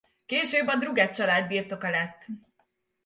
[0.25, 2.25] Később a Drugeth család birtoka lett.